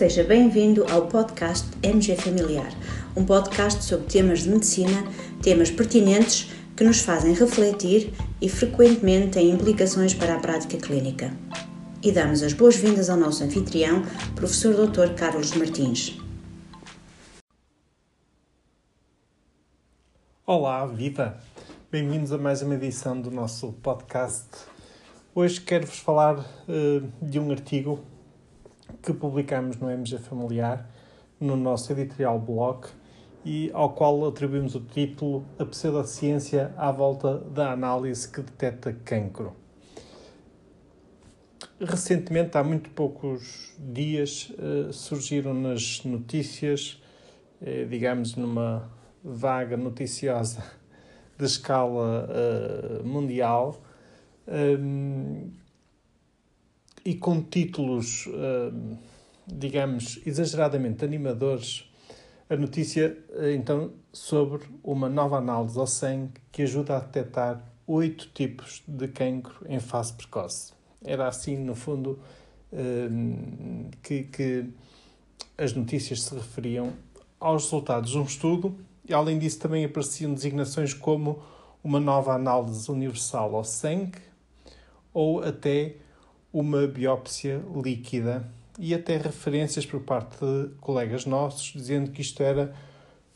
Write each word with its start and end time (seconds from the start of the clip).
Seja 0.00 0.24
bem-vindo 0.24 0.86
ao 0.90 1.08
podcast 1.08 1.68
MG 1.82 2.16
Familiar, 2.16 2.72
um 3.14 3.22
podcast 3.22 3.84
sobre 3.84 4.06
temas 4.06 4.44
de 4.44 4.48
medicina, 4.48 5.04
temas 5.42 5.70
pertinentes 5.70 6.50
que 6.74 6.82
nos 6.82 7.00
fazem 7.00 7.34
refletir 7.34 8.10
e 8.40 8.48
frequentemente 8.48 9.32
têm 9.32 9.50
implicações 9.50 10.14
para 10.14 10.36
a 10.36 10.38
prática 10.38 10.78
clínica. 10.78 11.30
E 12.02 12.10
damos 12.10 12.42
as 12.42 12.54
boas-vindas 12.54 13.10
ao 13.10 13.18
nosso 13.18 13.44
anfitrião, 13.44 14.02
professor 14.34 14.72
Dr. 14.72 15.12
Carlos 15.14 15.52
Martins. 15.52 16.18
Olá, 20.46 20.86
viva! 20.86 21.38
Bem-vindos 21.92 22.32
a 22.32 22.38
mais 22.38 22.62
uma 22.62 22.74
edição 22.74 23.20
do 23.20 23.30
nosso 23.30 23.74
podcast. 23.82 24.48
Hoje 25.34 25.60
quero-vos 25.60 25.98
falar 25.98 26.38
uh, 26.38 27.06
de 27.20 27.38
um 27.38 27.50
artigo 27.50 28.02
que 29.02 29.12
publicamos 29.12 29.76
no 29.76 29.90
MG 29.90 30.18
Familiar, 30.18 30.88
no 31.38 31.56
nosso 31.56 31.92
editorial 31.92 32.38
blog, 32.38 32.86
e 33.44 33.70
ao 33.72 33.94
qual 33.94 34.26
atribuímos 34.26 34.74
o 34.74 34.80
título 34.80 35.44
A 35.58 35.64
Pseudociência 35.64 36.74
à 36.76 36.92
volta 36.92 37.38
da 37.38 37.72
análise 37.72 38.28
que 38.28 38.42
detecta 38.42 38.92
cancro. 38.92 39.54
Recentemente, 41.80 42.58
há 42.58 42.62
muito 42.62 42.90
poucos 42.90 43.72
dias, 43.78 44.52
eh, 44.58 44.92
surgiram 44.92 45.54
nas 45.54 46.04
notícias, 46.04 47.02
eh, 47.62 47.86
digamos 47.86 48.36
numa 48.36 48.90
vaga 49.24 49.78
noticiosa 49.78 50.62
de 51.38 51.44
escala 51.46 52.28
eh, 52.28 53.02
mundial, 53.02 53.80
e 57.04 57.14
com 57.14 57.42
títulos, 57.42 58.26
uh, 58.26 58.98
digamos, 59.46 60.20
exageradamente 60.26 61.04
animadores, 61.04 61.90
a 62.48 62.56
notícia 62.56 63.16
uh, 63.30 63.48
então 63.50 63.92
sobre 64.12 64.62
uma 64.82 65.08
nova 65.08 65.38
análise 65.38 65.78
ao 65.78 65.86
sangue 65.86 66.32
que 66.50 66.62
ajuda 66.62 66.96
a 66.96 67.00
detectar 67.00 67.64
oito 67.86 68.28
tipos 68.34 68.82
de 68.86 69.08
cancro 69.08 69.66
em 69.68 69.80
fase 69.80 70.12
precoce. 70.12 70.72
Era 71.04 71.28
assim, 71.28 71.56
no 71.56 71.74
fundo, 71.74 72.18
uh, 72.72 73.90
que, 74.02 74.24
que 74.24 74.66
as 75.56 75.72
notícias 75.72 76.22
se 76.22 76.34
referiam 76.34 76.92
aos 77.38 77.64
resultados 77.64 78.10
de 78.10 78.18
um 78.18 78.24
estudo 78.24 78.76
e, 79.08 79.14
além 79.14 79.38
disso, 79.38 79.58
também 79.58 79.84
apareciam 79.84 80.32
designações 80.34 80.92
como 80.94 81.42
uma 81.82 81.98
nova 81.98 82.34
análise 82.34 82.90
universal 82.90 83.56
ao 83.56 83.64
sangue 83.64 84.18
ou 85.12 85.42
até 85.42 85.96
uma 86.52 86.86
biópsia 86.86 87.62
líquida 87.74 88.48
e 88.78 88.94
até 88.94 89.16
referências 89.16 89.84
por 89.86 90.00
parte 90.00 90.38
de 90.38 90.74
colegas 90.80 91.26
nossos 91.26 91.72
dizendo 91.72 92.10
que 92.10 92.20
isto 92.20 92.42
era 92.42 92.74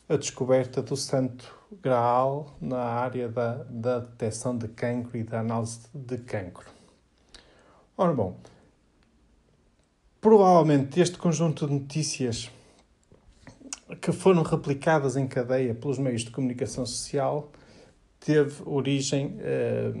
a 0.07 0.17
descoberta 0.17 0.81
do 0.81 0.95
santo 0.95 1.55
graal 1.81 2.55
na 2.61 2.79
área 2.79 3.27
da, 3.27 3.63
da 3.69 3.99
detecção 3.99 4.57
de 4.57 4.67
cancro 4.67 5.17
e 5.17 5.23
da 5.23 5.39
análise 5.39 5.81
de 5.93 6.17
cancro. 6.17 6.69
Ora 7.97 8.13
bom, 8.13 8.37
provavelmente 10.19 10.99
este 10.99 11.17
conjunto 11.17 11.67
de 11.67 11.73
notícias 11.73 12.51
que 14.01 14.11
foram 14.11 14.43
replicadas 14.43 15.15
em 15.15 15.27
cadeia 15.27 15.73
pelos 15.73 15.97
meios 15.97 16.23
de 16.23 16.31
comunicação 16.31 16.85
social 16.85 17.51
teve 18.19 18.63
origem 18.65 19.37
eh, 19.39 19.93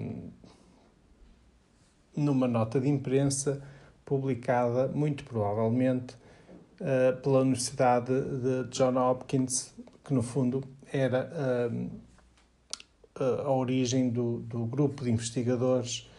numa 2.15 2.47
nota 2.47 2.79
de 2.79 2.89
imprensa 2.89 3.61
publicada, 4.05 4.87
muito 4.87 5.23
provavelmente, 5.23 6.15
uh, 6.79 7.19
pela 7.21 7.41
Universidade 7.41 8.11
de 8.13 8.69
John 8.69 8.97
Hopkins, 8.97 9.73
que 10.03 10.13
no 10.13 10.21
fundo 10.21 10.63
era 10.91 11.29
uh, 11.33 12.05
a 13.19 13.51
origem 13.51 14.09
do, 14.09 14.39
do 14.39 14.65
grupo 14.65 15.03
de 15.03 15.11
investigadores 15.11 16.09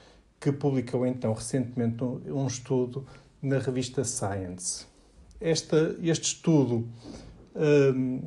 que 0.41 0.53
publicou 0.53 1.06
então 1.06 1.32
recentemente 1.32 2.03
um, 2.04 2.47
estudo 2.47 3.06
na 3.41 3.59
revista 3.59 4.04
Science. 4.04 4.87
Esta, 5.41 5.97
este 6.03 6.34
estudo 6.34 6.88
um, 7.54 8.22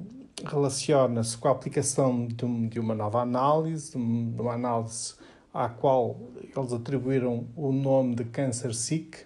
relaciona-se 0.46 1.38
com 1.38 1.48
a 1.48 1.52
aplicação 1.52 2.28
de, 2.28 2.46
um, 2.46 2.68
de, 2.68 2.80
uma 2.80 2.94
nova 2.94 3.22
análise, 3.22 3.92
de 3.92 3.98
uma 3.98 4.54
análise 4.54 5.16
à 5.54 5.70
qual 5.70 6.20
eles 6.56 6.74
atribuíram 6.74 7.48
o 7.56 7.72
nome 7.72 8.16
de 8.16 8.24
Cancer 8.26 8.74
Sick 8.74 9.26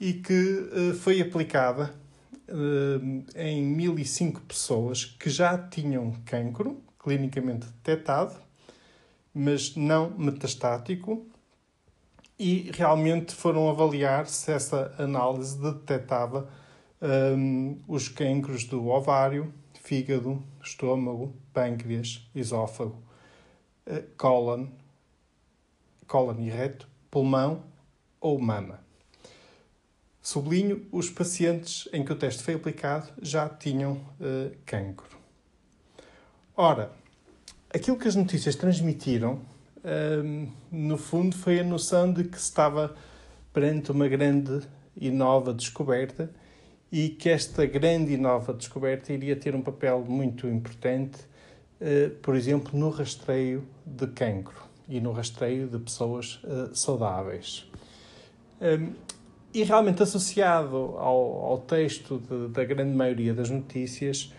e 0.00 0.14
que 0.14 0.32
uh, 0.32 0.94
foi 0.94 1.20
aplicada 1.20 1.94
uh, 2.48 3.24
em 3.36 3.62
1005 3.62 4.42
pessoas 4.42 5.04
que 5.04 5.28
já 5.28 5.58
tinham 5.58 6.12
cancro 6.24 6.82
clinicamente 6.98 7.66
detectado, 7.66 8.36
mas 9.32 9.74
não 9.76 10.10
metastático, 10.10 11.26
e 12.38 12.70
realmente 12.72 13.34
foram 13.34 13.68
avaliar 13.68 14.26
se 14.26 14.52
essa 14.52 14.94
análise 14.98 15.58
detectava 15.60 16.48
um, 17.00 17.72
eh, 17.72 17.76
os 17.88 18.08
cancros 18.08 18.64
do 18.64 18.88
ovário, 18.88 19.52
fígado, 19.74 20.42
estômago, 20.62 21.34
pâncreas, 21.52 22.28
esófago, 22.34 23.02
uh, 23.86 24.04
cólon, 24.16 24.68
cólon 26.08 26.40
e 26.40 26.48
reto, 26.48 26.88
pulmão 27.10 27.62
ou 28.18 28.40
mama. 28.40 28.80
Sublinho, 30.20 30.86
os 30.90 31.08
pacientes 31.08 31.88
em 31.92 32.04
que 32.04 32.12
o 32.12 32.16
teste 32.16 32.42
foi 32.42 32.54
aplicado 32.54 33.08
já 33.22 33.48
tinham 33.48 33.92
uh, 33.92 34.50
cancro. 34.66 35.16
Ora, 36.56 36.90
aquilo 37.72 37.96
que 37.96 38.08
as 38.08 38.16
notícias 38.16 38.56
transmitiram, 38.56 39.40
uh, 39.78 40.52
no 40.72 40.98
fundo, 40.98 41.36
foi 41.36 41.60
a 41.60 41.64
noção 41.64 42.12
de 42.12 42.24
que 42.24 42.36
estava 42.36 42.96
perante 43.52 43.92
uma 43.92 44.08
grande 44.08 44.62
e 44.96 45.10
nova 45.10 45.54
descoberta 45.54 46.30
e 46.90 47.10
que 47.10 47.28
esta 47.28 47.64
grande 47.64 48.12
e 48.12 48.16
nova 48.16 48.52
descoberta 48.52 49.12
iria 49.12 49.36
ter 49.36 49.54
um 49.54 49.62
papel 49.62 50.04
muito 50.06 50.46
importante, 50.46 51.18
uh, 51.80 52.10
por 52.20 52.34
exemplo, 52.34 52.78
no 52.78 52.90
rastreio 52.90 53.66
de 53.86 54.06
cancro 54.08 54.68
e 54.88 55.00
no 55.00 55.12
rastreio 55.12 55.68
de 55.68 55.78
pessoas 55.78 56.40
uh, 56.44 56.74
saudáveis. 56.74 57.70
Um, 58.60 58.92
e 59.52 59.62
realmente 59.62 60.02
associado 60.02 60.76
ao, 60.96 61.44
ao 61.44 61.58
texto 61.58 62.18
de, 62.18 62.48
da 62.48 62.64
grande 62.64 62.94
maioria 62.94 63.34
das 63.34 63.50
notícias, 63.50 64.32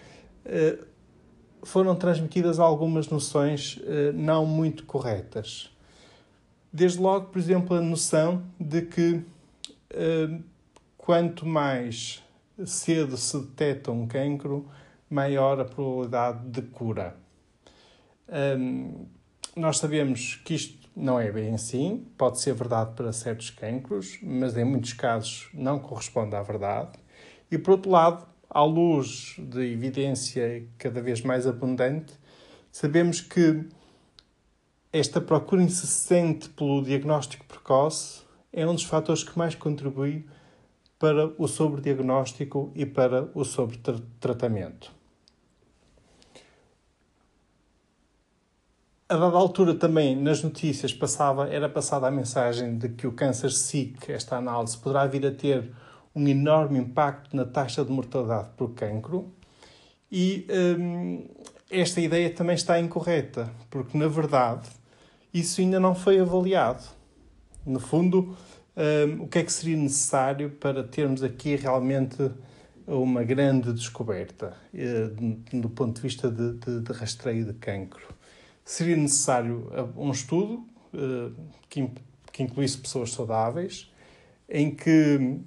uh, 0.46 0.86
foram 1.64 1.96
transmitidas 1.96 2.60
algumas 2.60 3.08
noções 3.10 3.78
uh, 3.78 4.14
não 4.14 4.46
muito 4.46 4.86
corretas. 4.86 5.70
Desde 6.72 7.00
logo, 7.00 7.28
por 7.28 7.40
exemplo, 7.40 7.76
a 7.76 7.82
noção 7.82 8.44
de 8.60 8.84
que 8.84 9.24
quanto 10.96 11.44
mais 11.48 12.24
cedo 12.64 13.18
se 13.18 13.40
detecta 13.40 13.92
um 13.92 14.06
cancro, 14.06 14.70
maior 15.10 15.60
a 15.60 15.66
probabilidade 15.66 16.48
de 16.48 16.62
cura. 16.62 17.18
Um, 18.28 19.08
nós 19.56 19.78
sabemos 19.78 20.40
que 20.44 20.54
isto 20.54 20.90
não 20.96 21.20
é 21.20 21.32
bem 21.32 21.54
assim, 21.54 22.06
pode 22.18 22.40
ser 22.40 22.54
verdade 22.54 22.94
para 22.96 23.12
certos 23.14 23.50
cancros, 23.50 24.20
mas 24.22 24.58
em 24.58 24.66
muitos 24.66 24.94
casos 24.94 25.50
não 25.54 25.80
corresponde 25.80 26.36
à 26.36 26.42
verdade. 26.42 27.00
E 27.50 27.58
por 27.58 27.72
outro 27.72 27.92
lado, 27.92 28.28
à 28.50 28.64
luz 28.64 29.36
de 29.38 29.72
evidência 29.72 30.68
cada 30.78 31.02
vez 31.02 31.22
mais 31.22 31.48
abundante, 31.48 32.14
sabemos 32.72 33.22
que 33.22 33.66
esta 34.92 35.22
procura 35.22 35.62
incessante 35.62 36.50
pelo 36.50 36.84
diagnóstico 36.84 37.46
precoce 37.46 38.24
é 38.52 38.68
um 38.68 38.74
dos 38.74 38.84
fatores 38.84 39.24
que 39.24 39.38
mais 39.38 39.56
contribui 39.56 40.26
para 40.98 41.28
o 41.38 41.48
sobrediagnóstico 41.48 42.72
e 42.76 42.86
para 42.86 43.30
o 43.34 43.46
sobretratamento. 43.46 44.99
A 49.12 49.18
dada 49.18 49.38
altura 49.38 49.74
também 49.74 50.16
nas 50.16 50.44
notícias 50.44 50.94
passava, 50.94 51.50
era 51.50 51.68
passada 51.68 52.06
a 52.06 52.12
mensagem 52.12 52.78
de 52.78 52.90
que 52.90 53.08
o 53.08 53.12
câncer 53.12 53.50
SIC, 53.50 54.08
esta 54.12 54.38
análise, 54.38 54.78
poderá 54.78 55.08
vir 55.08 55.26
a 55.26 55.32
ter 55.32 55.72
um 56.14 56.28
enorme 56.28 56.78
impacto 56.78 57.36
na 57.36 57.44
taxa 57.44 57.84
de 57.84 57.92
mortalidade 57.92 58.50
por 58.56 58.76
cancro 58.76 59.34
e 60.12 60.46
hum, 60.78 61.28
esta 61.72 62.00
ideia 62.00 62.30
também 62.30 62.54
está 62.54 62.80
incorreta, 62.80 63.52
porque 63.72 63.98
na 63.98 64.08
verdade 64.08 64.70
isso 65.34 65.60
ainda 65.60 65.80
não 65.80 65.96
foi 65.96 66.20
avaliado. 66.20 66.84
No 67.66 67.80
fundo, 67.80 68.38
hum, 68.78 69.24
o 69.24 69.28
que 69.28 69.40
é 69.40 69.44
que 69.44 69.52
seria 69.52 69.76
necessário 69.76 70.52
para 70.52 70.84
termos 70.84 71.24
aqui 71.24 71.56
realmente 71.56 72.30
uma 72.86 73.24
grande 73.24 73.74
descoberta 73.74 74.56
eh, 74.72 75.10
do 75.52 75.70
ponto 75.70 75.96
de 75.96 76.02
vista 76.04 76.30
de, 76.30 76.54
de, 76.60 76.82
de 76.82 76.94
rastreio 76.94 77.44
de 77.44 77.54
cancro? 77.54 78.19
Seria 78.64 78.96
necessário 78.96 79.72
uh, 79.72 80.02
um 80.02 80.12
estudo 80.12 80.66
uh, 80.94 81.36
que, 81.70 81.90
que 82.32 82.44
incluísse 82.44 82.78
pessoas 82.78 83.12
saudáveis, 83.12 83.92
em 84.48 84.74
que 84.74 85.40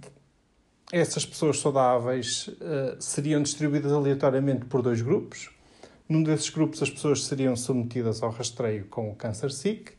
essas 0.92 1.24
pessoas 1.24 1.58
saudáveis 1.58 2.48
uh, 2.48 3.00
seriam 3.00 3.42
distribuídas 3.42 3.92
aleatoriamente 3.92 4.66
por 4.66 4.82
dois 4.82 5.00
grupos. 5.00 5.50
Num 6.08 6.22
desses 6.22 6.50
grupos, 6.50 6.82
as 6.82 6.90
pessoas 6.90 7.24
seriam 7.24 7.56
submetidas 7.56 8.22
ao 8.22 8.30
rastreio 8.30 8.86
com 8.86 9.10
o 9.10 9.14
câncer 9.14 9.50
SIC, 9.50 9.92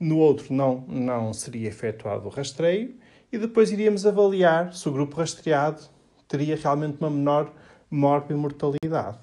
no 0.00 0.18
outro, 0.18 0.52
não, 0.52 0.84
não 0.88 1.32
seria 1.32 1.68
efetuado 1.68 2.26
o 2.26 2.30
rastreio, 2.30 2.96
e 3.30 3.38
depois 3.38 3.70
iríamos 3.70 4.04
avaliar 4.04 4.74
se 4.74 4.88
o 4.88 4.92
grupo 4.92 5.16
rastreado 5.16 5.80
teria 6.26 6.56
realmente 6.56 6.96
uma 6.98 7.10
menor 7.10 7.52
morbimortalidade. 7.90 9.18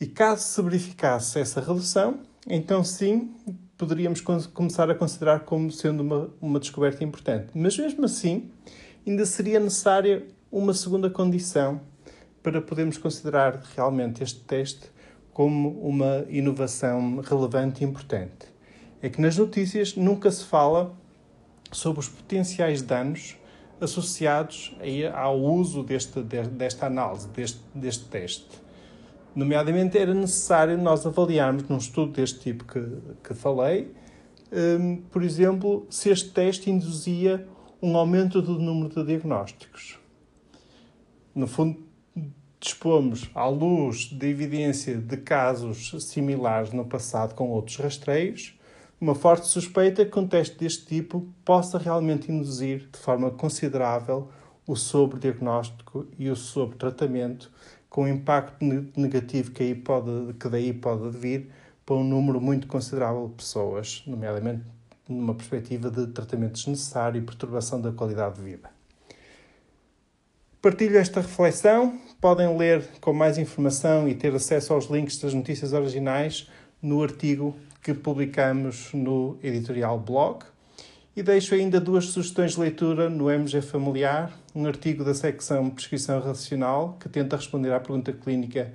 E 0.00 0.06
caso 0.06 0.42
se 0.42 0.62
verificasse 0.62 1.40
essa 1.40 1.60
redução, 1.60 2.20
então 2.48 2.84
sim 2.84 3.34
poderíamos 3.76 4.20
começar 4.20 4.88
a 4.88 4.94
considerar 4.94 5.40
como 5.40 5.72
sendo 5.72 6.04
uma, 6.04 6.30
uma 6.40 6.60
descoberta 6.60 7.02
importante. 7.02 7.48
Mas 7.52 7.76
mesmo 7.76 8.04
assim, 8.04 8.48
ainda 9.04 9.26
seria 9.26 9.58
necessária 9.58 10.24
uma 10.52 10.72
segunda 10.72 11.10
condição 11.10 11.80
para 12.44 12.62
podermos 12.62 12.96
considerar 12.96 13.60
realmente 13.74 14.22
este 14.22 14.38
teste 14.40 14.88
como 15.32 15.70
uma 15.80 16.24
inovação 16.28 17.20
relevante 17.20 17.82
e 17.82 17.86
importante. 17.86 18.46
É 19.02 19.08
que 19.08 19.20
nas 19.20 19.36
notícias 19.36 19.96
nunca 19.96 20.30
se 20.30 20.44
fala 20.44 20.94
sobre 21.72 21.98
os 21.98 22.08
potenciais 22.08 22.82
danos 22.82 23.36
associados 23.80 24.76
ao 25.12 25.40
uso 25.40 25.82
deste, 25.82 26.20
desta 26.22 26.86
análise, 26.86 27.28
deste, 27.28 27.60
deste 27.74 28.04
teste. 28.04 28.67
Nomeadamente, 29.34 29.96
era 29.96 30.12
necessário 30.14 30.76
nós 30.78 31.06
avaliarmos, 31.06 31.68
num 31.68 31.78
estudo 31.78 32.12
deste 32.12 32.40
tipo 32.40 32.64
que, 32.64 32.82
que 33.22 33.34
falei, 33.34 33.92
um, 34.52 34.96
por 35.10 35.22
exemplo, 35.22 35.86
se 35.90 36.10
este 36.10 36.30
teste 36.30 36.70
induzia 36.70 37.46
um 37.80 37.96
aumento 37.96 38.42
do 38.42 38.58
número 38.58 38.88
de 38.88 39.04
diagnósticos. 39.04 39.98
No 41.34 41.46
fundo, 41.46 41.86
dispomos, 42.60 43.30
à 43.34 43.46
luz 43.46 44.06
de 44.06 44.26
evidência 44.26 44.96
de 44.96 45.16
casos 45.18 45.94
similares 46.02 46.72
no 46.72 46.84
passado 46.84 47.34
com 47.34 47.50
outros 47.50 47.76
rastreios, 47.76 48.58
uma 49.00 49.14
forte 49.14 49.46
suspeita 49.46 50.04
que 50.04 50.18
um 50.18 50.26
teste 50.26 50.58
deste 50.58 50.84
tipo 50.86 51.28
possa 51.44 51.78
realmente 51.78 52.32
induzir 52.32 52.88
de 52.92 52.98
forma 52.98 53.30
considerável 53.30 54.28
o 54.66 54.74
sobrediagnóstico 54.74 56.06
e 56.18 56.28
o 56.28 56.34
sobretratamento, 56.34 57.50
com 57.98 58.04
o 58.04 58.08
impacto 58.08 58.64
negativo 58.96 59.50
que, 59.50 59.60
aí 59.60 59.74
pode, 59.74 60.32
que 60.34 60.48
daí 60.48 60.72
pode 60.72 61.10
vir 61.18 61.50
para 61.84 61.96
um 61.96 62.04
número 62.04 62.40
muito 62.40 62.68
considerável 62.68 63.26
de 63.26 63.34
pessoas, 63.34 64.04
nomeadamente 64.06 64.62
numa 65.08 65.34
perspectiva 65.34 65.90
de 65.90 66.06
tratamento 66.06 66.52
desnecessário 66.52 67.20
e 67.20 67.24
perturbação 67.24 67.80
da 67.80 67.90
qualidade 67.90 68.36
de 68.36 68.42
vida. 68.42 68.70
Partilho 70.62 70.96
esta 70.96 71.20
reflexão. 71.20 71.98
Podem 72.20 72.56
ler 72.56 72.88
com 73.00 73.12
mais 73.12 73.36
informação 73.36 74.08
e 74.08 74.14
ter 74.14 74.32
acesso 74.32 74.72
aos 74.72 74.84
links 74.84 75.18
das 75.18 75.34
notícias 75.34 75.72
originais 75.72 76.48
no 76.80 77.02
artigo 77.02 77.56
que 77.82 77.92
publicamos 77.92 78.92
no 78.94 79.36
editorial 79.42 79.98
blog. 79.98 80.44
E 81.18 81.22
deixo 81.24 81.52
ainda 81.52 81.80
duas 81.80 82.04
sugestões 82.10 82.52
de 82.52 82.60
leitura 82.60 83.10
no 83.10 83.28
MG 83.28 83.60
Familiar, 83.60 84.32
um 84.54 84.64
artigo 84.66 85.02
da 85.02 85.12
secção 85.12 85.68
Prescrição 85.68 86.20
Racional, 86.20 86.96
que 87.00 87.08
tenta 87.08 87.34
responder 87.34 87.72
à 87.72 87.80
pergunta 87.80 88.12
clínica 88.12 88.72